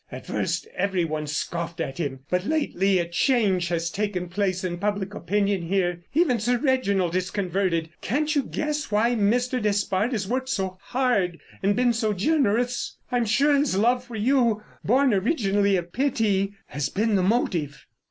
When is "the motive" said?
17.13-17.85